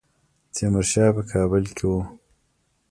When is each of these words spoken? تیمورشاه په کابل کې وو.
تیمورشاه 0.53 1.11
په 1.15 1.21
کابل 1.31 1.63
کې 1.75 1.83
وو. 1.89 2.01